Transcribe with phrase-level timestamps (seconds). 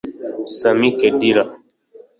[0.59, 1.43] Sami Khedira